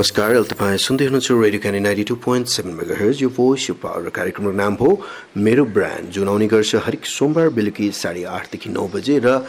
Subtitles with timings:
[0.00, 4.08] नमस्कार तपाईँ सुन्दै हुनुहुन्छ radio Candid ninety two point seven megahertz यो भोइस यो पावर
[4.08, 4.88] कार्यक्रमको नाम हो
[5.36, 9.44] मेरो ब्रान्ड जुन आउने गर्छ हरेक सोमबार बेलुकी साढे आठदेखि नौ बजे र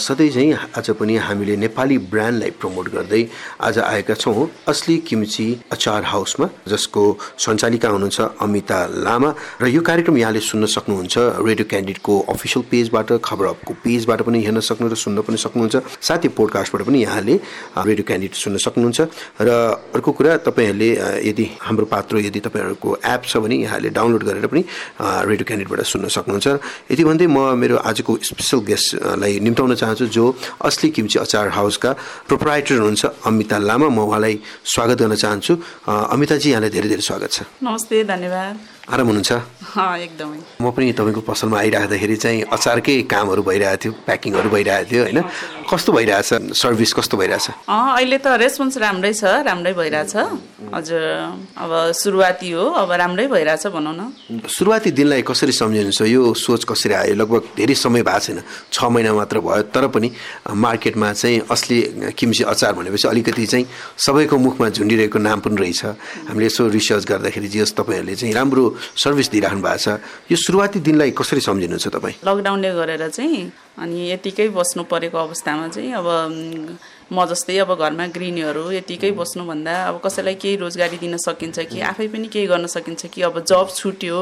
[0.00, 3.22] सधैँ चाहिँ आज पनि हामीले नेपाली ब्रान्डलाई प्रमोट गर्दै
[3.60, 7.04] आज आएका छौँ। असली किम्ची अचार हाउसमा जसको
[7.36, 13.44] सञ्चालिका हुनुहुन्छ अमिता लामा र यो कार्यक्रम यहाँले सुन्न सक्नुहुन्छ। रेडियो क्यान्डिडेटको अफिसियल पेजबाट खबर
[13.52, 17.34] अपको पेजबाट पनि हेर्न सक्नु र सुन्न पनि सक्नुहुन्छ। साथै पोडकास्टबाट पनि यहाँले
[17.84, 19.00] रेडियो क्यान्डिडेट सुन्न सक्नुहुन्छ।
[19.44, 20.90] र अर्को कुरा तपाईँहरूले
[21.28, 24.62] यदि हाम्रो पात्रो यदि तपाईँहरूको एप छ भने यहाँले डाउनलोड गरेर पनि
[25.00, 26.46] रेडियो क्यान्डिडेटबाट सुन्न सक्नुहुन्छ।
[26.92, 30.24] यति भन्दै म मेरो आजको स्पेसल गेस्टलाई निम्ताउन चाहन्छु जो
[30.64, 31.90] असली किम्ची अचार हाउसका
[32.28, 35.52] प्रोपराइटर हुनुहुन्छ अमिता लामा। म उहाँलाई स्वागत गर्न चाहन्छु।
[35.86, 39.32] अमिताजी यहाँलाई धेरै धेरै स्वागत छ। नमस्ते धन्यवाद। आराम हुनुहुन्छ?
[40.06, 45.18] एकदमै। म पनि तपाईँको पसलमा आइराख्दाखेरि चाहिँ अचारकै कामहरू भइरहेको थियो प्याकिङहरू भइरहेको थियो होइन?
[45.66, 46.54] कस्तो भइरहेछ?
[46.54, 47.66] सर्भिस कस्तो भइरहेछ?
[47.66, 50.14] अहिले त रेस्पोन्स राम्रै छ राम्रै भइरहेछ।
[50.70, 51.02] हजुर
[51.58, 56.00] अब सुरुवाती हो अब राम्रै भइरहेछ भनौँ न। सुरुवाती दिनलाई कसरी सम्झिनुहुन्छ?
[56.06, 57.14] यो सोच कसरी आयो?
[57.18, 58.38] लगभग धेरै समय भएको छैन।
[58.70, 60.08] छ महिना मात्र भयो तर पनि
[60.46, 63.66] मार्केटमा चाहिँ असली किम्ची अचार भनेपछि अलिकति चाहिँ
[63.98, 65.82] सबैको मुखमा झुन्डिरहेको नाम पनि रहेछ।
[66.30, 69.88] हामीले यसो रिसर्च गर्दाखेरि जे तपाईँहरूले चाहिँ राम्रो सर्भिस दिइराख्नु भएको छ।
[70.30, 72.14] यो सुरुवाती दिनलाई कसरी सम्झिनुहुन्छ तपाईँ?
[72.24, 76.08] लकडाउनले गरेर चाहिँ अनि यतिकै बस्नु परेको अवस्थामा चाहिँ अब
[77.12, 82.06] म जस्तै अब घरमा गृहिणीहरू यतिकै बस्नुभन्दा अब कसैलाई केही रोजगारी दिन सकिन्छ कि आफै
[82.08, 84.18] पनि केही गर्न सकिन्छ कि अब जब छुट्यो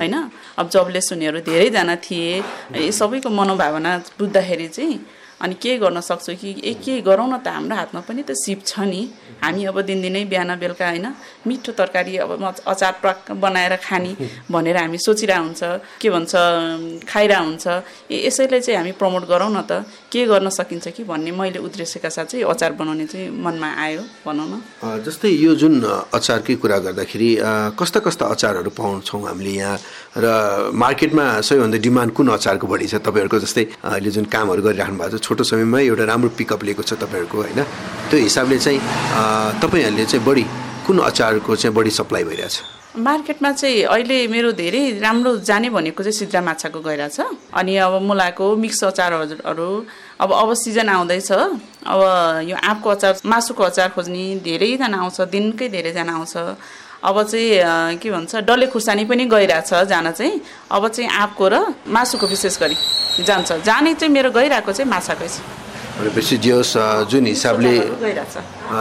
[0.00, 0.14] होइन?
[0.58, 4.98] अब जबलेस हुनेहरू धेरैजना थिए। सबैको मनोभावना बुझ्दाखेरि चाहिँ
[5.40, 8.64] अनि के गर्न सक्छु कि ए के गरौँ न त हाम्रो हातमा पनि त सिप
[8.64, 9.02] छ नि।
[9.44, 11.06] हामी अब दिनदिनै बिहान बेलुका होइन
[11.46, 12.30] मिठो तरकारी अब
[12.66, 14.12] अचार प्रक बनाएर खाने
[14.50, 15.62] भनेर हामी सोचिरह हुन्छ
[16.00, 16.32] के भन्छ
[17.04, 17.66] खाइरह हुन्छ।
[18.10, 22.08] ए यसैलाई चाहिँ हामी प्रमोट गरौँ न त। के गर्न सकिन्छ कि भन्ने मैले उद्देश्यका
[22.08, 25.84] साथ चाहिँ अचार बनाउने चाहिँ मनमा आयो भनौँ न। जस्तै यो जुन
[26.16, 27.30] अचारकै कुरा गर्दाखेरि
[27.76, 29.76] कस्ता कस्ता अचारहरू पाउँछौँ हामीले यहाँ?
[30.16, 33.04] र मार्केटमा सबैभन्दा डिमान्ड कुन अचारको बढी छ?
[33.04, 36.94] तपाईँहरूको जस्तै अहिले जुन कामहरू गरिराख्नु भएको छ छोटो समयमा एउटा राम्रो पिकअप लिएको छ
[37.02, 37.60] तपाईँहरूको होइन?
[38.10, 38.80] त्यो हिसाबले चाहिँ
[39.58, 40.44] तपाईँहरूले चाहिँ बढी
[40.86, 42.54] कुन अचारको चाहिँ बढी सप्लाई भइरहेछ?
[42.96, 47.18] मार्केटमा चाहिँ अहिले मेरो धेरै राम्रो जाने भनेको चाहिँ सिद्रा माछाको गइरहेछ
[47.52, 49.68] अनि अब मुलाको मिक्स अचारहरू
[50.20, 52.00] अब अब सिजन आउँदैछ। अब
[52.48, 56.34] यो आँपको अचार मासुको अचार खोज्ने धेरैजना आउँछ दिनकै धेरैजना आउँछ।
[57.04, 60.40] अब चाहिँ के भन्छ डल्ले खुर्सानी पनि गइरहेछ जान चाहिँ।
[60.70, 61.54] अब चाहिँ आँपको र
[61.86, 62.76] मासुको विशेष गरी
[63.24, 65.65] जान्छ। जाने चाहिँ मेरो गइरहेको चाहिँ माछाकै छ
[65.96, 66.76] भनेपछि जे होस्
[67.10, 67.74] जुन हिसाबले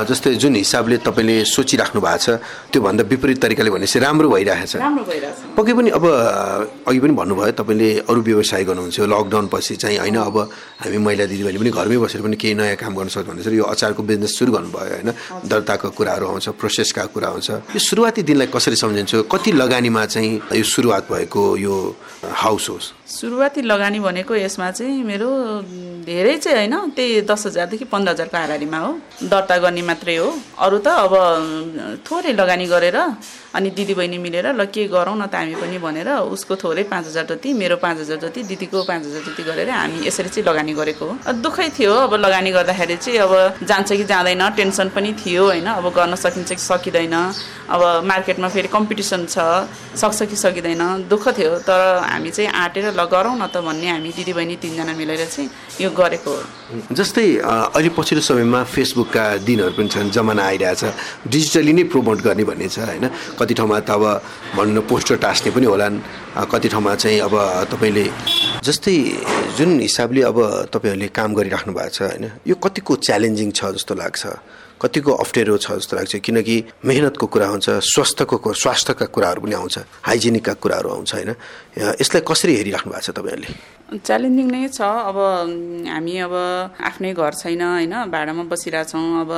[0.09, 2.27] जस्तै जुन हिसाबले तपाईँले सोचिराख्नु भएको छ
[2.71, 4.75] त्योभन्दा विपरीत तरिकाले भनेपछि राम्रो भइरहेको छ
[5.55, 6.05] पक्कै पनि अब
[6.87, 10.37] अघि पनि भन्नुभयो तपाईँले अरू व्यवसाय गर्नुहुन्छ लकडाउन पछि चाहिँ होइन अब
[10.83, 14.01] हामी महिला दिदीबहिनी पनि घरमै बसेर पनि केही नयाँ काम गर्न सक्छ भनेर यो अचारको
[14.03, 15.09] बिजनेस सुरु गर्नुभयो होइन।
[15.47, 19.23] दर्ताको कुराहरू आउँछ प्रोसेसका कुरा आउँछ। यो सुरुवाती दिनलाई कसरी सम्झिन्छु?
[19.31, 21.75] कति लगानीमा चाहिँ यो सुरुवात भएको यो
[22.43, 25.29] हाउस होस् सुरुवाती लगानी भनेको यसमा चाहिँ मेरो
[26.09, 28.91] धेरै चाहिँ होइन त्यही दस हजारदेखि पन्ध्र हजारको हाराहारीमा हो।
[29.29, 31.13] दर्ता गर्ने मात्रै हो। अरू त अब
[32.01, 32.97] थोरै लगानी गरेर
[33.53, 37.25] अनि दिदीबहिनी मिलेर ल के गरौँ न त हामी पनि भनेर उसको थोरै पाँच हजार
[37.29, 41.05] जति मेरो पाँच हजार जति दिदीको पाँच हजार जति गरेर हामी यसरी चाहिँ लगानी गरेको
[41.05, 45.69] हो। दुःखै थियो अब लगानी गर्दाखेरि चाहिँ अब जान्छ कि जाँदैन टेन्सन पनि थियो होइन।
[45.77, 47.15] अब गर्न सकिन्छ कि सकिँदैन।
[47.69, 49.37] अब मार्केटमा फेरि कम्पिटिसन छ
[49.93, 54.11] सक्छ कि सकिँदैन। दुःख थियो तर हामी चाहिँ आँटेर ल गरौँ न त भन्ने हामी
[54.15, 55.49] दिदीबहिनी तिनजना मिलेर चाहिँ
[55.83, 60.83] यो गरेको हो। जस्तै अहिले पछिल्लो समयमा फेसबुकका दिनहरू पनि छन् जमाना आइरहेछ।
[61.27, 63.05] डिजिटली नै प्रमोट गर्ने भन्ने छ होइन?
[63.39, 64.03] कति ठाउँमा त अब
[64.55, 65.95] भनौँ न पोस्टर टाँस्ने पनि होलान्।
[66.47, 67.35] कति ठाउँमा चाहिँ अब
[67.71, 68.05] तपाईँले
[68.63, 68.95] जस्तै
[69.59, 70.37] जुन हिसाबले अब
[70.71, 72.25] तपाईँहरूले काम गरिराख्नु भएको छ होइन?
[72.47, 74.23] यो कतिको च्यालेन्जिङ छ जस्तो लाग्छ?
[74.81, 76.55] कतिको अप्ठ्यारो छ जस्तो लाग्छ। किनकि
[76.85, 81.31] मेहनतको कुरा हुन्छ स्वास्थ्यको स्वास्थ्यका कुराहरू पनि आउँछ हाइजेनिकका कुराहरू आउँछ होइन?
[82.01, 83.49] यसलाई कसरी हेरिराख्नु भएको छ तपाईँहरूले?
[83.85, 85.17] च्यालेन्जिङ नै छ। अब
[85.87, 86.33] हामी अब
[86.89, 87.93] आफ्नै घर छैन होइन?
[88.11, 89.31] भाडामा बसिरहेछौँ। अब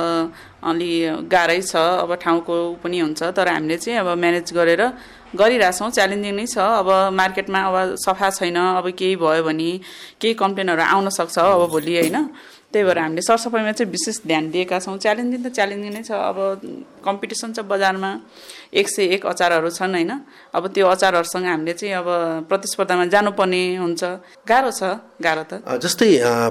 [0.64, 0.90] अलि
[1.30, 4.82] गाह्रै छ। अब ठाउँको पनि हुन्छ। तर हामीले चाहिँ अब म्यानेज गरेर
[5.36, 9.70] गरिरहेछौँ। च्यालेन्जिङ नै छ। अब मार्केटमा अब सफा छैन। अब केही भयो भने
[10.18, 12.16] केही कम्प्लेनहरू आउन सक्छ अब भोलि होइन?
[12.72, 16.38] त्यही भएर हामीले सरसफाइमा चाहिँ विशेष ध्यान दिएका छौँ। च्यालेन्जिङ त च्यालेन्जिङ नै छ। अब
[17.00, 18.10] कम्पिटिसन छ बजारमा
[18.76, 20.12] एक सय एक अचारहरू छन् होइन?
[20.52, 22.08] अब त्यो अचारहरूसँग हामीले चाहिँ अब
[22.44, 24.02] प्रतिस्पर्धामा जानुपर्ने हुन्छ।
[24.44, 24.82] गाह्रो छ
[25.16, 26.08] गाह्रो त। जस्तै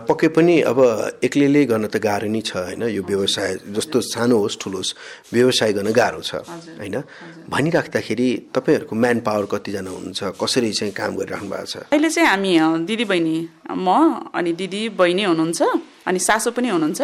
[0.10, 0.80] पक्कै पनि अब
[1.22, 2.90] एक्लैले गर्न त गाह्रो नै छ होइन?
[2.98, 4.98] यो व्यवसाय जस्तो सानो होस् ठुलो होस्
[5.38, 6.42] व्यवसाय गर्न गाह्रो छ
[6.82, 6.98] होइन?
[7.46, 10.34] भनिराख्दाखेरि तपाईँहरूको म्यान पावर कतिजना हुनुहुन्छ?
[10.34, 11.76] कसरी चाहिँ काम गरिराख्नु भएको छ?
[11.94, 12.52] अहिले चाहिँ हामी
[12.90, 13.38] दिदी बहिनी
[13.70, 13.88] म
[14.34, 15.62] अनि दिदी बहिनी हुनुहुन्छ।
[16.08, 17.02] अनि सासु पनि हुनुहुन्छ।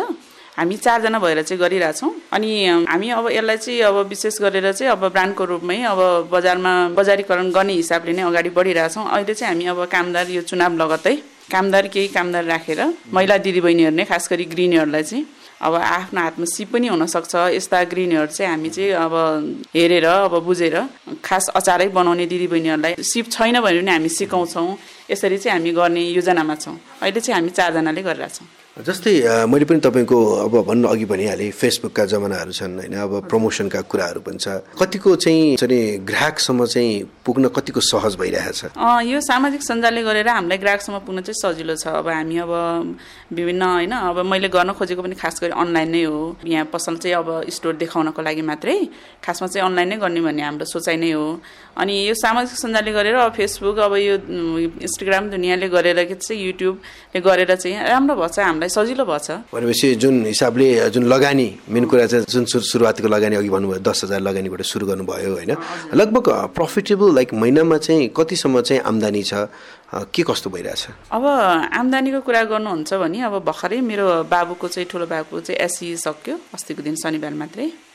[0.53, 2.49] हामी चारजना भएर चाहिँ गरिरहेछौँ अनि
[2.85, 7.73] हामी अब यसलाई चाहिँ अब विशेष गरेर चाहिँ अब ब्रान्डको रूपमै अब बजारमा बजारीकरण गर्ने
[7.73, 11.15] हिसाबले नै अगाडि बढिरहेछौँ अहिले चाहिँ हामी अब कामदार यो चुनाव लगत्तै
[11.51, 12.81] कामदार केही कामदार राखेर
[13.13, 15.25] महिला दिदीबहिनीहरू नै खास गरी गृहिणीहरूलाई चाहिँ
[15.65, 19.13] अब आफ्नो हातमा सिप पनि हुनसक्छ। यस्ता गृहिणीहरू चाहिँ हामी चाहिँ अब
[19.73, 20.75] हेरेर अब बुझेर
[21.25, 24.77] खास अचारै बनाउने दिदीबहिनीहरूलाई सिप छैन भने पनि हामी सिकाउँछौँ।
[25.11, 30.17] यसरी चाहिँ हामी गर्ने योजनामा छौँ। अहिले चाहिँ हामी चारजनाले गरिरहेछौँ जस्तै मैले पनि तपाईँको
[30.49, 32.93] अब भन्नु अघि भनिहालेँ फेसबुकका जमानाहरू छन् होइन?
[33.05, 38.73] अब प्रमोसनका कुराहरू पनि छ। कतिको चाहिँ ग्राहकसम्म चाहिँ पुग्न कतिको सहज भइरहेछ?
[38.73, 42.51] यो सामाजिक सञ्जालले गरेर हामीलाई ग्राहकसम्म पुग्न चाहिँ सजिलो छ। अब हामी अब
[43.29, 43.93] विभिन्न होइन?
[43.93, 47.77] अब मैले गर्न खोजेको पनि खास गरी अनलाइन नै हो। यहाँ पसल चाहिँ अब स्टोर
[47.77, 48.89] देखाउनको लागि मात्रै
[49.21, 51.37] खासमा चाहिँ अनलाइन नै गर्ने भन्ने हाम्रो सोचाइ नै हो।
[51.77, 54.17] अनि यो सामाजिक सञ्जालले गरेर अब फेसबुक अब यो
[54.81, 60.89] इन्स्टाग्राम दुनियाँले गरेर चाहिँ युट्युबले गरेर चाहिँ राम्रो भएछ। हामीलाई सजिलो भएछ। भनेपछि जुन हिसाबले
[60.89, 65.31] जुन लगानी मेन कुरा चाहिँ जुन सुरुवातको लगानी अघि भन्नुभयो दस हजार लगानीबाट सुरु गर्नुभयो
[65.33, 65.51] होइन?
[65.93, 69.33] लगभग प्रफिटेबल लाइक महिनामा चाहिँ कतिसम्म चाहिँ आम्दानी छ?
[69.93, 70.87] के कस्तो भइरहेछ?
[71.13, 71.25] अब
[71.77, 76.81] आम्दानीको कुरा गर्नुहुन्छ भने अब भर्खरै मेरो बाबुको चाहिँ ठुलो बाबुको चाहिँ एससी सक्यो अस्तिको
[76.81, 77.92] दिन शनिबार मात्रै।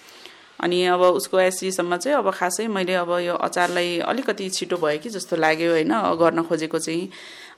[0.61, 5.09] अनि अब उसको एससीसम्म चाहिँ अब खासै मैले अब यो अचारलाई अलिकति छिटो भयो कि
[5.09, 7.09] जस्तो लाग्यो होइन गर्न खोजेको चाहिँ।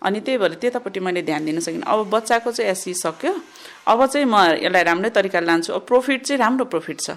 [0.03, 3.35] अनि त्यही भएर त्यतापट्टि मैले ध्यान दिन सकिनँ। अब बच्चाको चाहिँ एससी सक्यो।
[3.89, 7.11] अब चाहिँ म यसलाई राम्रै तरिकाले लान्छु। अब प्रोफिट चाहिँ राम्रो प्रोफिट छ।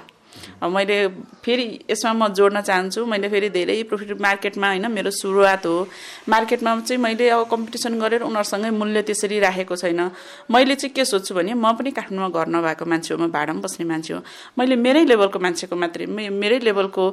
[0.63, 0.98] मैले
[1.44, 5.88] फेरि यसमा म जोड्न चाहन्छु। मैले फेरि धेरै प्रोफिट मार्केटमा होइन मेरो सुरुवात हो।
[6.30, 10.01] मार्केटमा चाहिँ मैले अब कम्पिटिसन गरेर उनीहरूसँगै मूल्य त्यसरी राखेको छैन।
[10.48, 13.86] मैले चाहिँ के सोध्छु भने म पनि काठमाडौँमा घर नभएको मान्छे हो म भाडामा बस्ने
[13.86, 14.19] मान्छे हो।
[14.56, 17.04] मैले मेरै लेभलको मान्छेको मात्रै मेरै लेभलको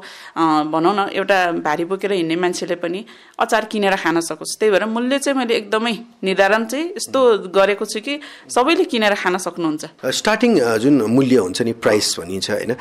[0.70, 3.04] भनौँ न एउटा भारी बोकेर हिँड्ने मान्छेले पनि
[3.38, 7.20] अचार किनेर खान सकोस्। त्यही भएर मूल्य चाहिँ मैले एकदमै निर्धारण चाहिँ यस्तो
[7.50, 8.14] गरेको छु कि
[8.46, 12.72] सबैले किनेर खान सक्नुहुन्छ। स्टार्टिङ जुन मूल्य हुन्छ नि प्राइस भनिन्छ होइन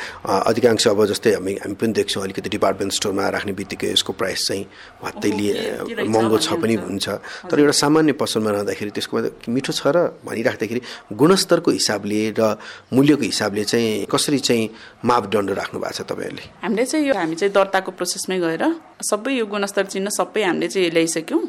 [0.60, 4.64] अधिकांश अब जस्तै हामी हामी पनि देख्छौँ अलिकति डिपार्टमेन्ट स्टोरमा राख्ने बित्तिकै यसको प्राइस चाहिँ
[5.04, 5.56] भत्तै लिए
[6.04, 7.08] महँगो छ पनि हुन्छ।
[7.48, 9.16] तर एउटा सामान्य पसलमा रहँदाखेरि त्यसको
[9.48, 9.98] मिठो छ र
[10.28, 10.82] भनिराख्दाखेरि
[11.16, 12.60] गुणस्तरको हिसाबले र
[12.92, 14.70] मूल्यको हिसाबले चाहिँ कसरी चाहिँ
[15.08, 16.44] मापदण्ड राख्नु भएको छ तपाईँहरूले?
[16.64, 18.64] हामीले चाहिँ यो हामी चाहिँ दर्ताको प्रोसेसमै गएर
[19.00, 21.44] सबै यो गुणस्तर चिन्ह सबै हामीले चाहिँ ल्याइसक्यौँ।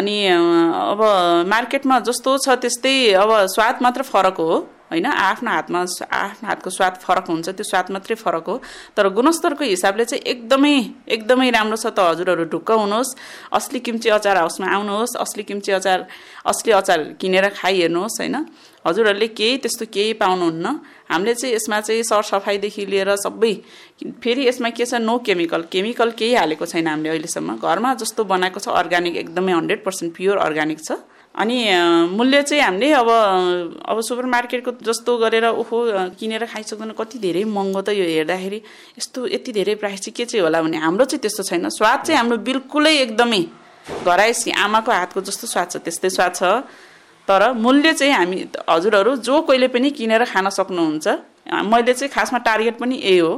[0.00, 0.16] अनि
[0.96, 1.00] अब
[1.52, 6.94] मार्केटमा जस्तो छ त्यस्तै अब स्वाद मात्र फरक हो। होइन आफ्नो हातमा आफ्नो हातको स्वाद
[7.02, 8.56] फरक हुन्छ त्यो स्वाद मात्रै फरक हो।
[8.96, 10.74] तर गुणस्तरको हिसाबले चाहिँ एकदमै
[11.08, 13.14] एकदमै राम्रो छ त हजुरहरू ढुक्क हुनुहोस्।
[13.52, 15.98] असली किम्ची अचार हाउसमा आउनुहोस्। असली किम्ची अचार
[16.44, 18.36] असली अचार किनेर खाइहेर्नुहोस् होइन।
[18.84, 20.66] हजुरहरूले केही त्यस्तो केही पाउनुहुन्न।
[21.10, 23.54] हामीले चाहिँ यसमा चाहिँ सरसफाइदेखि लिएर सबै
[24.22, 28.60] फेरि यसमा के छ नो केमिकल। केमिकल केही हालेको छैन हामीले अहिलेसम्म। घरमा जस्तो बनाएको
[28.60, 30.92] छ अर्ग्यानिक एकदमै हन्ड्रेड पर्सेन्ट प्योर अर्ग्यानिक छ।
[31.34, 31.56] अनि
[32.10, 33.08] मूल्य चाहिँ हामीले अब
[33.86, 35.78] अब सुपर मार्केटको जस्तो गरेर ओहो
[36.18, 38.58] किनेर खाइसक्दैन कति धेरै महँगो त यो हेर्दाखेरि
[38.98, 42.18] यस्तो यति धेरै प्राइस चाहिँ के चाहिँ होला भने हाम्रो चाहिँ त्यस्तो छैन। स्वाद चाहिँ
[42.18, 43.42] हाम्रो बिल्कुलै एकदमै
[44.04, 46.42] घराइसी आमाको हातको जस्तो स्वाद छ त्यस्तै स्वाद छ।
[47.28, 48.38] तर मूल्य चाहिँ हामी
[48.68, 51.06] हजुरहरू जो कोहीले पनि किनेर खान सक्नुहुन्छ
[51.70, 53.32] मैले चाहिँ खासमा टार्गेट पनि यही हो।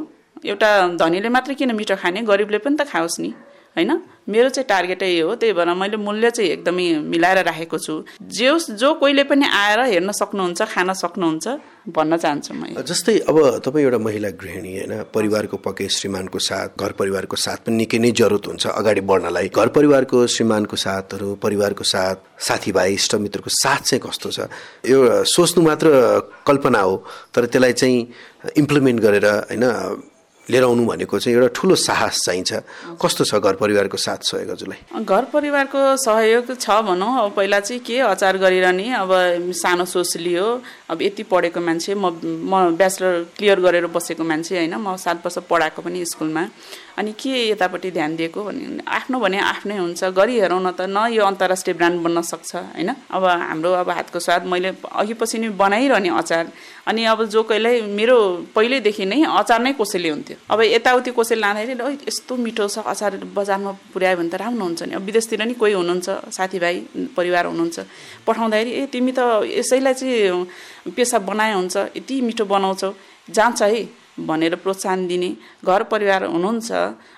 [0.45, 3.31] एउटा धनीले मात्रै किन मिठो खाने गरिबले पनि त खाओस् नि।
[3.77, 3.91] होइन?
[4.29, 8.93] मेरो चाहिँ टार्गेटै हो त्यही भएर मैले मूल्य चाहिँ एकदमै मिलाएर राखेको छु। जे जो
[8.95, 11.47] कोहीले पनि आएर हेर्न सक्नुहुन्छ खान सक्नुहुन्छ
[11.89, 14.93] भन्न चाहन्छु म जस्तै अब तपाईँ एउटा महिला गृहिणी होइन?
[15.15, 19.69] परिवारको पक्कै श्रीमानको साथ घर परिवारको साथ पनि निकै नै जरुरत हुन्छ अगाडि बढ्नलाई। घर
[19.75, 24.47] परिवारको श्रीमानको साथहरू परिवारको साथ साथीभाइ इष्टमित्रको साथ चाहिँ कस्तो छ?
[24.87, 25.89] यो सोच्नु मात्र
[26.47, 26.95] कल्पना हो
[27.35, 27.99] तर त्यसलाई चाहिँ
[28.57, 29.65] इम्प्लिमेन्ट गरेर होइन
[30.51, 32.53] लिएर आउनु भनेको चाहिँ एउटा ठुलो साहस चाहिन्छ।
[32.99, 34.81] कस्तो छ घर परिवारको साथ सहयोग हजुरलाई?
[35.07, 39.11] घर परिवारको सहयोग छ भनौँ। अब पहिला चाहिँ के अचार गरिरहने अब
[39.55, 40.47] सानो सोच लियो।
[40.91, 45.39] अब यति पढेको मान्छे म म ब्याचलर क्लियर गरेर बसेको मान्छे होइन। म सात वर्ष
[45.47, 46.43] पढाएको पनि स्कुलमा।
[46.99, 51.09] अनि के यतापट्टि ध्यान दिएको भने आफ्नो भने आफ्नै हुन्छ गरी हेरौँ न त न
[51.13, 52.91] यो अन्तर्राष्ट्रिय ब्रान्ड बन्न सक्छ होइन?
[53.11, 56.53] अब हाम्रो अब हातको स्वाद मैले अघि पछि नै बनाइरहने अचार।
[56.87, 58.19] अनि अब जो कहिल्यै मेरो
[58.55, 63.73] पहिल्यैदेखि नै अचार नै कसैले हुन्थ्यो। अब यताउति कसैले लाँदाखेरि यस्तो मिठो छ अचार बजारमा
[63.93, 66.77] पुर्यायो भने त राम्रो हुन्छ नि। अब विदेशतिर नि कोही हुनुहुन्छ साथीभाइ
[67.17, 67.79] परिवार हुनुहुन्छ।
[68.27, 72.91] पठाउँदाखेरि ए तिमी त यसैलाई चाहिँ पेसा बनाए हुन्छ यति मिठो बनाउँछौ।
[73.31, 75.31] जान्छ है। भनेर प्रोत्साहन दिने।
[75.65, 76.73] घर परिवार हुनुहुन्छ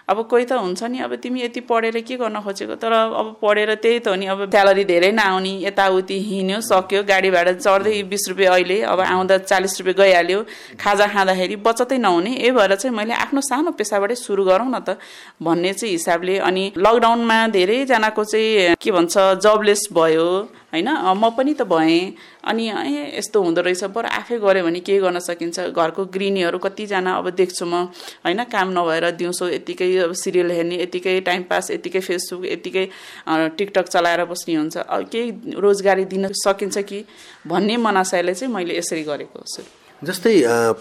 [0.08, 2.74] अब कोही त हुन्छ नि अब तिमी यति पढेर के गर्न खोजेको?
[2.76, 7.30] तर अब पढेर त्यही त हो नि अब स्यालेरी धेरै नआउने यताउति हिँड्यो सक्यो गाडी
[7.30, 10.40] भाडा चढ्दै बिस रुपियाँ अहिले अब आउँदा चालिस रुपियाँ गइहाल्यो
[10.76, 15.00] खाजा खाँदाखेरि बचतै नहुने यही भएर चाहिँ मैले आफ्नो सानो पेसाबाटै सुरु गरौँ न त
[15.40, 20.28] भन्ने चाहिँ हिसाबले। अनि लकडाउनमा धेरैजनाको चाहिँ के भन्छ जबलेस भयो
[20.74, 20.88] होइन?
[21.16, 22.12] म पनि त भएँ।
[22.44, 25.72] अनि ए यस्तो हुँदो रहेछ बरु आफै गऱ्यो भने केही गर्न सकिन्छ?
[25.72, 27.88] घरको गृहिणीहरू कतिजना अब देख्छु म
[28.26, 28.44] होइन?
[28.52, 32.86] काम नभएर दिउँसो यतिकै अब सिरियल हेर्ने यतिकै टाइम पास यतिकै फेसबुक यतिकै
[33.28, 34.76] टिकटक चलाएर बस्ने हुन्छ।
[35.12, 37.04] केही रोजगारी दिन सकिन्छ कि
[37.46, 39.62] भन्ने मनासायले चाहिँ मैले यसरी गरेको छु।
[40.02, 40.32] जस्तै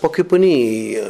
[0.03, 0.53] पक्कै पनि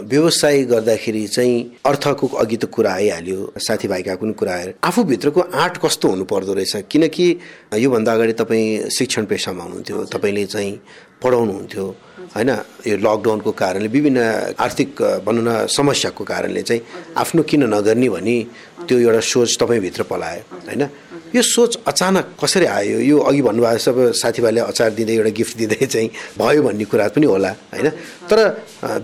[0.05, 1.55] व्यवसाय गर्दाखेरि चाहिँ
[1.85, 6.75] अर्थको अघि त कुरा आइहाल्यो साथीभाइका पनि कुरा आयो। आफूभित्रको आँट कस्तो हुनु पर्दो रहेछ?
[6.91, 7.25] किनकि
[7.73, 10.71] योभन्दा अगाडि तपाईँ शिक्षण पेसामा हुनुहुन्थ्यो तपाईँले चाहिँ
[11.23, 11.85] पढाउनुहुन्थ्यो।
[12.35, 12.49] होइन
[12.89, 14.19] यो लकडाउनको कारणले विभिन्न
[14.57, 14.89] आर्थिक
[15.25, 16.81] भनौँ न समस्याको कारणले चाहिँ
[17.21, 18.35] आफ्नो किन नगर्ने भनी
[18.87, 20.83] त्यो एउटा सोच तपाईँभित्र पलायो होइन?
[21.35, 22.97] यो सोच अचानक कसरी आयो?
[23.09, 27.25] यो अघि भन्नुभएको सब साथीभाइले अचार दिँदै एउटा गिफ्ट दिँदै चाहिँ भयो भन्ने कुरा पनि
[27.25, 27.89] होला होइन?
[28.29, 28.37] तर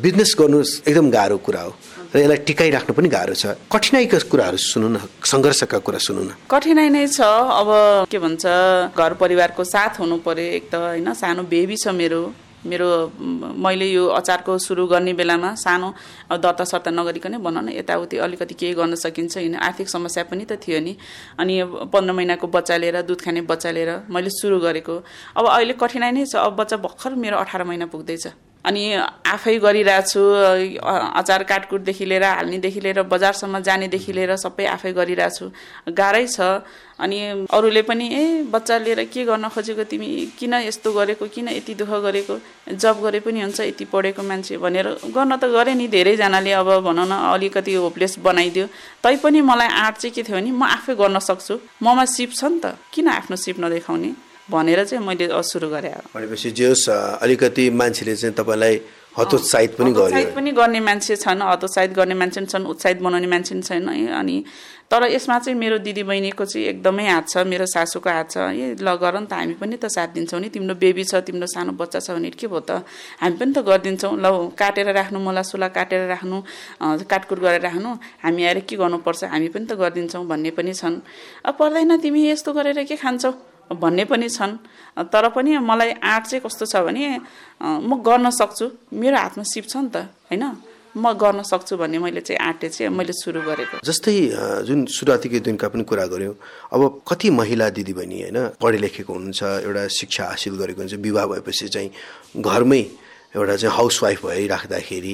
[0.02, 0.60] बिजनेस गर्नु
[0.90, 1.72] एकदम गाह्रो कुरा हो।
[2.14, 6.90] र यसलाई टिकाइराख्नु पनि गाह्रो छ। कठिनाइका कुराहरू सुन्नु न सङ्घर्षका कुरा सुन्नु। न कठिनाइ
[6.90, 7.70] नै छ। अब
[8.10, 8.46] के भन्छ
[8.98, 11.14] घर परिवारको साथ हुनु पर्यो एक त होइन?
[11.14, 12.22] सानो बेबी छ मेरो।
[12.66, 12.88] मेरो
[13.56, 15.94] मैले यो अचारको सुरु गर्ने बेलामा सानो
[16.38, 20.60] दर्ता सर्ता नगरिकनै भनौँ न यताउति अलिकति केही गर्न सकिन्छ होइन। आर्थिक समस्या पनि त
[20.60, 20.96] थियो नि।
[21.40, 21.56] अनि
[21.94, 24.96] पन्ध्र महिनाको बच्चा लिएर दुध खाने बच्चा लिएर मैले सुरु गरेको।
[25.38, 28.28] अब अहिले कठिनाइ नै छ। अब बच्चा भर्खर मेरो अठार महिना पुग्दैछ।
[28.66, 28.84] अनि
[29.26, 30.22] आफै गरिरहेको छु
[31.20, 35.46] अचार काटकुटदेखि लिएर हाल्नेदेखि लिएर बजारसम्म जानेदेखि लिएर सबै आफै गरिरहेको छु
[35.96, 36.60] गाह्रै छ।
[37.00, 40.36] अनि अरूले पनि ए बच्चा लिएर के गर्न खोजेको तिमी?
[40.36, 41.26] किन यस्तो गरेको?
[41.32, 42.36] किन यति दुःख गरेको?
[42.76, 47.08] जब गरे पनि हुन्छ यति पढेको मान्छे भनेर। गर्न त गरेँ नि धेरैजनाले अब भनौँ
[47.08, 48.66] न अलिकति होपलेस बनाइदियो।
[49.00, 52.60] तैपनि मलाई आँट चाहिँ के थियो भने म आफै गर्न सक्छु। ममा सिप छ नि
[52.60, 54.12] त। किन आफ्नो सिप नदेखाउने?
[54.52, 56.90] भनेर चाहिँ मैले सुरु गरेँ भनेपछि जे होस्
[57.22, 58.76] अलिकति मान्छेले चाहिँ तपाईँलाई
[59.18, 63.62] हतोत्साहित पनि उत्साहित पनि गर्ने मान्छे छन् हतोत्साहित गर्ने मान्छे छन् उत्साहित बनाउने मान्छे पनि
[63.62, 64.44] छैन अनि
[64.90, 68.74] तर यसमा चाहिँ मेरो दिदी बहिनीको चाहिँ एकदमै हात छ मेरो सासूको हात छ। ए
[68.82, 71.78] ल गर नि त हामी पनि त साथ दिन्छौँ नि। तिम्रो बेबी छ तिम्रो सानो
[71.78, 72.82] बच्चा छ भने के भयो त?
[73.22, 76.42] हामी पनि त गरिदिन्छौँ। ल काटेर राख्नु मोला सुला काटेर राख्नु
[77.06, 77.90] काटकुट गरेर राख्नु।
[78.26, 79.30] हामी आएर के गर्नुपर्छ?
[79.30, 80.96] हामी पनि त गरिदिन्छौँ भन्ने पनि छन्।
[81.46, 83.32] अब पर्दैन तिमी यस्तो गरेर के खान्छौ?
[83.72, 84.58] भन्ने पनि छन्।
[85.10, 87.20] तर पनि मलाई आँट चाहिँ कस्तो छ भने
[87.62, 89.98] म गर्न सक्छु। मेरो हातमा सिप छ नि त
[90.30, 90.44] होइन?
[90.98, 94.14] म गर्न सक्छु भन्ने मैले चाहिँ आँटे चाहिँ मैले सुरु गरेको। जस्तै
[94.66, 96.36] जुन सुरुवातीकै दिनका पनि कुरा गऱ्यौँ
[96.74, 101.68] अब कति महिला दिदीबहिनी होइन पढे लेखेको हुनुहुन्छ एउटा शिक्षा हासिल गरेको हुन्छ विवाह भएपछि
[101.70, 101.90] चाहिँ
[102.42, 102.82] घरमै
[103.38, 105.14] एउटा चाहिँ हाउसवाइफ भइराख्दाखेरि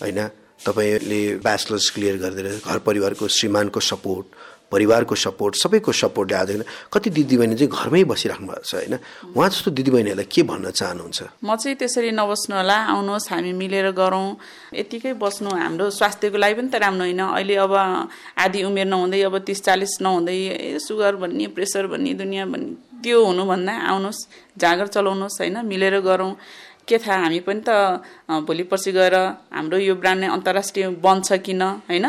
[0.00, 0.20] होइन
[0.64, 4.26] तपाईँले ब्याचलर्स क्लियर गरिदिएर घर परिवारको श्रीमानको सपोर्ट
[4.70, 6.50] परिवारको सपोर्ट सबैको सपोर्टले आज
[6.92, 8.94] कति दिदीबहिनी चाहिँ घरमै बसिराख्नु भएको छ होइन?
[9.34, 11.18] उहाँ जस्तो दिदीबहिनीहरूलाई के भन्न चाहनुहुन्छ?
[11.44, 14.28] म चाहिँ त्यसरी नबस्नु होला आउनुहोस् हामी मिलेर गरौँ।
[14.74, 17.74] यतिकै बस्नु हाम्रो स्वास्थ्यको लागि पनि त राम्रो होइन। अहिले अब
[18.38, 20.38] आधी उमेर नहुँदै अब तिस चालिस नहुँदै
[20.78, 24.20] सुगर भन्ने प्रेसर भन्ने दुनियाँ भन्ने त्यो हुनुभन्दा आउनुहोस्
[24.60, 26.34] जाँगर चलाउनुहोस् होइन मिलेर गरौँ।
[26.88, 28.02] के थाहा हामी पनि त
[28.46, 29.14] भोलि पर्सि गएर
[29.54, 32.06] हाम्रो यो ब्रान्ड नै अन्तर्राष्ट्रिय बन्छ किन होइन?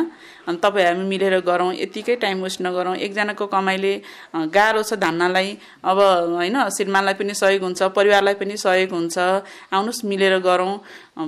[0.48, 3.94] अनि तपाईँ हामी मिलेर गरौँ यतिकै टाइम वेस्ट नगरौँ। एकजनाको कमाइले
[4.50, 5.98] गाह्रो छ धान्नलाई। अब
[6.38, 10.74] होइन श्रीमानलाई पनि सहयोग हुन्छ परिवारलाई पनि सहयोग हुन्छ। आउनुहोस् मिलेर गरौँ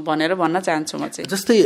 [0.03, 1.57] भनेर भन्न चाहन्छु म चाहिँ। जस्तै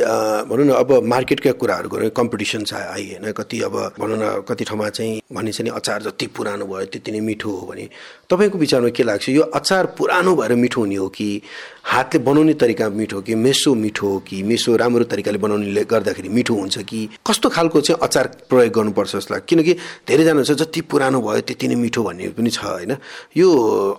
[0.50, 4.63] भनौँ न अब मार्केटका कुराहरू गऱ्यो कम्पिटिसन छ आइ होइन कति अब भनौँ न कति
[4.66, 7.86] ठाउँमा चाहिँ भनिन्छ नि अचार जति पुरानो भयो त्यति नै मिठो हो भने
[8.30, 9.30] तपाईँको विचारमा के लाग्छ?
[9.30, 11.30] यो अचार पुरानो भएर मिठो हुने हो कि
[11.88, 16.53] हातले बनाउने तरिका मिठो कि मेसो मिठो हो कि मेसो राम्रो तरिकाले बनाउनेले गर्दाखेरि मिठो
[16.53, 17.00] हुन्छ कि?
[17.27, 19.74] कस्तो खालको चाहिँ अचार प्रयोग गर्नुपर्छ जस्तो किनकि
[20.08, 22.91] धेरैजना छ जति पुरानो भयो त्यति नै मिठो भन्ने पनि छ होइन?
[23.39, 23.48] यो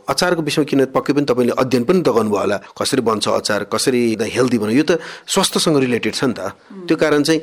[0.05, 3.65] अचारको विषयमा किन पक्कै पनि तपाईँले अध्ययन पनि त गर्नुभयो होला। कसरी बन्छ अचार?
[3.73, 6.53] कसरी हेल्दी बनायो यो त स्वास्थ्यसँग रिलेटेड छ नि त।
[6.85, 7.41] त्यो कारण चाहिँ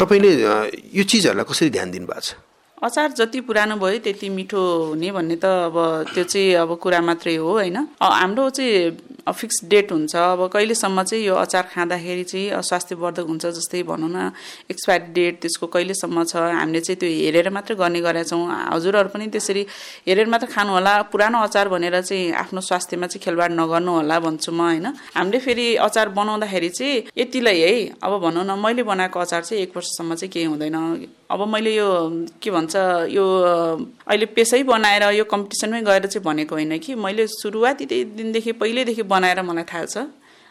[0.00, 0.30] तपाईँले
[0.96, 2.32] यो चिजहरूलाई कसरी ध्यान दिनुभएको छ?
[2.86, 5.76] अचार जति पुरानो भयो त्यति मिठो हुने भन्ने त अब
[6.14, 7.76] त्यो चाहिँ अब कुरा मात्रै हो होइन?
[7.98, 13.82] हाम्रो चाहिँ फिक्स डेट हुन्छ। अब कहिलेसम्म चाहिँ यो अचार खाँदाखेरि चाहिँ स्वास्थ्यवर्धक हुन्छ जस्तै
[13.82, 14.30] भनौँ न
[14.70, 19.26] एक्सपायरी डेट त्यसको कहिलेसम्म छ हामीले चाहिँ त्यो हेरेर मात्रै गर्ने गरेका छौँ। हजुरहरू पनि
[19.34, 19.66] त्यसरी
[20.06, 24.52] हेरेर मात्र खानु होला पुरानो अचार भनेर चाहिँ आफ्नो स्वास्थ्यमा चाहिँ खेलवाड नगर्नु होला भन्छु
[24.52, 24.86] म होइन?
[25.18, 29.76] हामीले फेरि अचार बनाउँदाखेरि चाहिँ यतिलाई है अब भनौँ न मैले बनाएको अचार चाहिँ एक
[29.76, 30.78] वर्षसम्म चाहिँ केही हुँदैन।
[31.30, 31.88] अब मैले यो
[32.42, 32.76] के भन्छ
[33.10, 33.24] यो
[34.06, 39.42] अहिले पेसै बनाएर यो कम्पिटिसनमै गएर चाहिँ भनेको होइन कि मैले सुरुवाती दिनदेखि पहिल्यैदेखि बनाएर
[39.42, 39.96] मलाई थाहा छ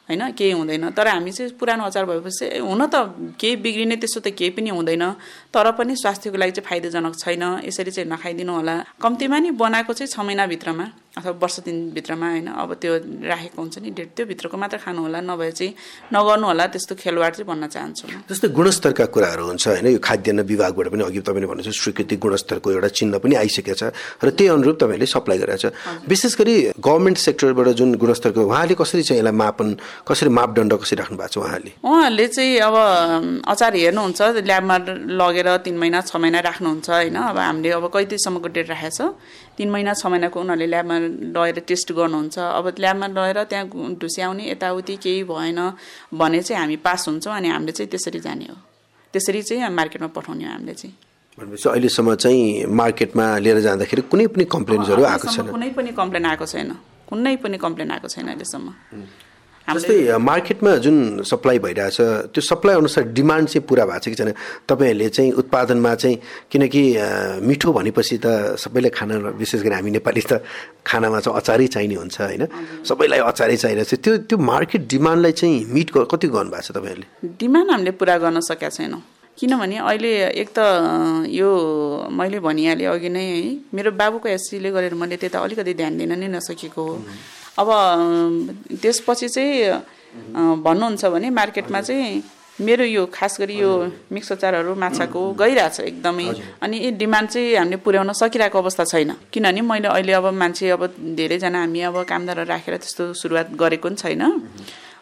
[0.09, 2.95] होइन केही हुँदैन। तर हामी चाहिँ पुरानो अचार भएपछि हुन त
[3.39, 5.03] केही बिग्रिने त्यसो त केही पनि हुँदैन
[5.49, 10.11] तर पनि स्वास्थ्यको लागि चाहिँ फाइदाजनक छैन यसरी चाहिँ नखाइदिनु होला। कम्तीमा नि बनाएको चाहिँ
[10.11, 10.85] छ महिनाभित्रमा।
[11.25, 12.93] अथवा वर्ष दिनभित्रमा होइन अब त्यो
[13.25, 15.73] राखेको हुन्छ नि डेट त्यो भित्रको मात्र खानु होला नभए चाहिँ
[16.13, 20.87] नगर्नु होला त्यस्तो खेलवाड चाहिँ भन्न चाहन्छु जस्तै गुणस्तरका कुराहरू हुन्छ होइन यो खाद्यान्न विभागबाट
[20.93, 23.83] पनि अघि तपाईँले भन्नुहुन्छ स्वीकृति गुणस्तरको एउटा चिन्ह पनि आइसकेको छ
[24.21, 25.73] र त्यही अनुरूप तपाईँहरूले सप्लाई गरेको छ।
[26.05, 29.67] विशेष गरी गभर्मेन्ट सेक्टरबाट जुन गुणस्तरको उहाँले कसरी चाहिँ यसलाई मापन
[30.07, 31.71] कसरी मापदण्ड कसरी राख्नु भएको छ उहाँले?
[31.81, 32.75] उहाँहरूले चाहिँ अब
[33.47, 34.77] अचार हेर्नुहुन्छ ल्याबमा
[35.21, 39.01] लगेर तिन महिना छ महिना राख्नुहुन्छ होइन अब हामीले अब कहिलेसम्मको डेट राखेको छ
[39.57, 40.95] तिन महिना छ महिनाको उनीहरूले ल्याबमा
[41.35, 43.65] लगेर टेस्ट गर्नुहुन्छ। अब ल्याबमा लगेर त्यहाँ
[44.01, 45.59] ढुस्याउने यताउति केही भएन
[46.13, 48.57] भने चाहिँ हामी पास हुन्छौँ अनि हामीले चाहिँ त्यसरी जाने हो।
[49.13, 50.95] त्यसरी चाहिँ मार्केटमा पठाउने हो हामीले चाहिँ।
[51.37, 56.45] भनेपछि अहिलेसम्म चाहिँ मार्केटमा लिएर जाँदाखेरि कुनै पनि कम्प्लेन्सहरू आएको छैन। कुनै पनि कम्प्लेन आएको
[56.45, 56.71] छैन।
[57.09, 58.67] कुनै पनि कम्प्लेन आएको छैन अहिलेसम्म।
[59.65, 61.97] जस्तै मार्केटमा जुन सप्लाई भइरहेछ
[62.33, 64.31] त्यो सप्लाई अनुसार डिमान्ड चाहिँ पुरा भएको छ कि छैन?
[64.69, 66.17] तपाईँहरूले चाहिँ उत्पादनमा चाहिँ
[66.51, 66.83] किनकि
[67.41, 70.45] मिठो भनेपछि त सबैलाई खाना विशेष गरी हामी नेपाली त
[70.85, 72.43] खानामा चाहिँ अचारै चाहिने हुन्छ होइन?
[72.85, 77.07] सबैलाई अचारै चाहिरहेको छ। त्यो त्यो मार्केट डिमान्डलाई चाहिँ मिट कति गर्नु भएको छ तपाईँहरूले?
[77.41, 79.01] डिमान्ड हामीले पुरा गर्न सकेका छैनौँ।
[79.35, 80.59] किनभने अहिले एक त
[81.27, 81.49] यो
[82.07, 83.41] मैले भनिहालेँ अघि नै है
[83.73, 86.95] मेरो बाबुको एससीले गरेर मैले त्यता अलिकति ध्यान दिन नै नसकेको हो।
[87.57, 87.69] अब
[88.81, 92.23] त्यसपछि चाहिँ भन्नुहुन्छ भने मार्केटमा चाहिँ
[92.55, 93.71] मेरो यो खास गरी यो
[94.11, 96.27] मिक्स अचारहरू माछाको गइरहेछ एकदमै।
[96.63, 100.83] अनि यी डिमान्ड चाहिँ हामीले पुर्याउन सकिरहेको अवस्था छैन। किनभने मैले अहिले अब मान्छे अब
[101.19, 104.23] धेरैजना हामी अब कामदारहरू राखेर त्यस्तो सुरुवात गरेको पनि छैन।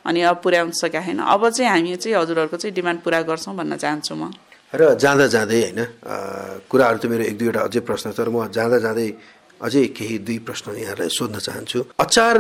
[0.06, 3.78] अनि अब पुर्याउन सकेका छैन अब चाहिँ हामी चाहिँ हजुरहरूको चाहिँ डिमान्ड पुरा गर्छौँ भन्न
[3.78, 4.34] चाहन्छु म।
[4.74, 5.80] र जाँदा जाँदै होइन
[6.66, 9.08] कुराहरू त मेरो एक दुईवटा अझै प्रश्न छ र म जाँदा जाँदै
[9.64, 12.36] अझै केही दुई प्रश्न यहाँलाई सोध्न चाहन्छु। अचार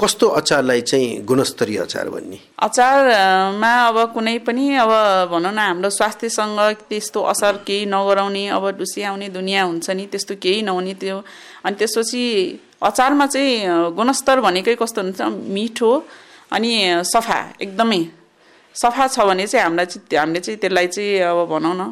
[0.00, 2.38] कस्तो अचारलाई चाहिँ गुणस्तरीय अचार भन्ने?
[2.58, 4.92] अचारमा अब कुनै पनि अब
[5.32, 10.62] भनौँ न हाम्रो स्वास्थ्यसँग त्यस्तो असर केही नगराउने अब डुसियाउने दुनियाँ हुन्छ नि त्यस्तो केही
[10.62, 11.16] नहुने त्यो।
[11.64, 12.22] अनि त्यसपछि
[12.82, 15.20] अचारमा चाहिँ गुणस्तर भनेकै कस्तो हुन्छ?
[15.52, 15.92] मिठो
[16.52, 16.72] अनि
[17.04, 18.00] सफा एकदमै
[18.74, 21.82] सफा छ भने चाहिँ हामीलाई चाहिँ हामीले चाहिँ त्यसलाई चाहिँ अब भनौँ न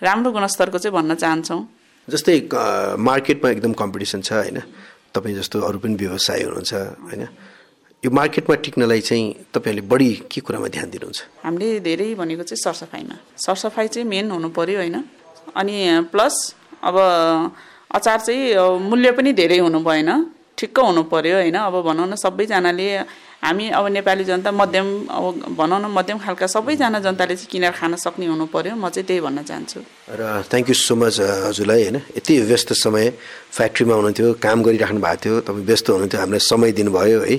[0.00, 1.60] राम्रो गुणस्तरको चाहिँ भन्न चाहन्छौँ।
[2.08, 2.36] जस्तै
[2.98, 4.58] मार्केटमा एकदम कम्पिटिसन छ होइन?
[5.14, 6.72] तपाईँ जस्तो अरू पनि व्यवसाय हुनुहुन्छ
[7.06, 7.22] होइन?
[8.02, 9.24] यो मार्केटमा टिक्नलाई चाहिँ
[9.54, 11.20] तपाईँहरूले बढी के कुरामा ध्यान दिनुहुन्छ?
[11.46, 14.96] हामीले धेरै भनेको चाहिँ सरसफाइमा। सरसफाइ चाहिँ मेन हुनु पऱ्यो होइन?
[15.54, 15.76] अनि
[16.12, 16.34] प्लस
[16.82, 16.96] अब
[17.94, 18.58] अचार चाहिँ
[18.90, 20.10] मूल्य पनि धेरै हुनु भएन।
[20.58, 21.54] ठिक्क हुनु पऱ्यो होइन?
[21.54, 22.88] अब भनौँ न सबैजनाले
[23.42, 27.96] हामी अब नेपाली जनता मध्यम अब भनौँ न मध्यम खालका सबैजना जनताले चाहिँ किनेर खान
[27.98, 29.80] सक्ने हुनु पर्यो। म चाहिँ त्यही भन्न चाहन्छु।
[30.14, 31.18] र थ्याङ्क यू सो मच
[31.50, 31.96] हजुरलाई होइन?
[32.22, 33.10] यति व्यस्त समय
[33.50, 37.36] फ्याक्ट्रीमा हुनुहुन्थ्यो काम गरिराख्नु भएको थियो तपाईँ व्यस्त हुनुहुन्थ्यो हामीलाई समय दिनुभयो है?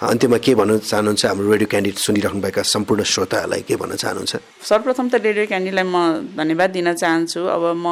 [0.00, 1.24] अन्त्यमा के भन्न चाहनुहुन्छ?
[1.28, 4.32] हाम्रो रेडियो क्यान्डिडेट सुनिराख्नुभएका सम्पूर्ण श्रोताहरूलाई के भन्न चाहनुहुन्छ?
[4.64, 7.86] सर्वप्रथम त रेडियो क्यान्डीलाई म धन्यवाद दिन चाहन्छु। अब म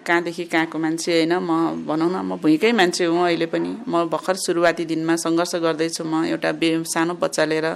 [0.00, 1.36] कहाँदेखि कहाँको मान्छे होइन?
[1.36, 6.00] म भनौँ न म भुइँकै मान्छे हुँ अहिले पनि। म भर्खर सुरुवाती दिनमा सङ्घर्ष गर्दैछु।
[6.00, 7.68] म एउटा बे सानो बच्चा लिएर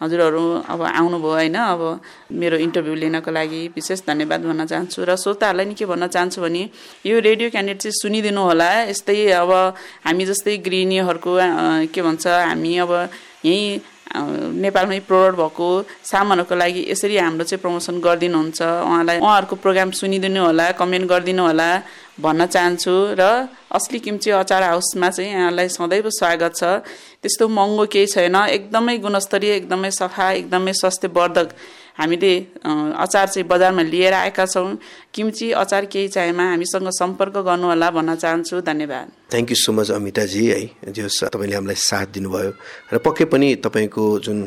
[0.00, 1.80] हजुरहरू अब आउनुभयो होइन अब
[2.30, 6.62] मेरो इन्टरभ्यू लिनको लागि विशेष धन्यवाद भन्न चाहन्छु र श्रोताहरूलाई नि के भन्न चाहन्छु भने
[7.06, 9.50] यो रेडियो क्यान्डिडेट चाहिँ सुनिदिनु होला। यस्तै अब
[10.06, 11.32] हामी जस्तै गृहिणीहरूको
[11.94, 12.92] के भन्छ हामी अब
[13.44, 13.66] यहीँ
[14.16, 15.68] नेपालमै प्रोड भएको
[16.04, 21.70] सामानहरूको लागि यसरी हाम्रो चाहिँ प्रमोसन गरिदिनुहुन्छ। उहाँलाई उहाँहरूको प्रोग्राम सुनिदिनु होला कमेन्ट गरिदिनु होला
[22.16, 23.22] भन्न चाहन्छु र
[23.68, 26.62] असली किम्ची अचार हाउसमा चाहिँ यहाँलाई सदैव स्वागत छ।
[27.22, 31.48] त्यस्तो महँगो केही छैन। एकदमै गुणस्तरीय एकदमै सफा एकदमै स्वास्थ्यवर्धक
[31.98, 32.34] हामीले
[32.94, 34.76] अचार चाहिँ बजारमा लिएर आएका छौँ।
[35.14, 40.44] किम्ची अचार केही चाहिएमा हामीसँग सम्पर्क गर्नुहोला भन्न चाहन्छु। धन्यवाद। थ्याङ्क यू सो मच अमिताजी
[40.46, 42.52] है। जो तपाईँले हामीलाई साथ दिनुभयो।
[42.92, 44.38] र पक्कै पनि तपाईँको जुन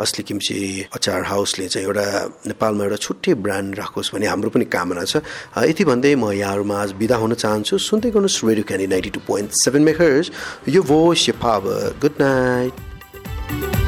[0.00, 2.06] असली किम्ची अचार हाउसले चाहिँ एउटा
[2.46, 5.26] नेपालमा एउटा छुट्टै ब्रान्ड राखोस् भन्ने हाम्रो पनि कामना छ।
[5.58, 9.50] यति भन्दै म यहाँहरूमा आज बिदा हुन चाहन्छु। सुन्दै गर्नुहोस् radio Candid ninety two point
[9.58, 10.30] seven megahertz
[10.70, 13.81] यो भोइस यो पावर गुड नाइट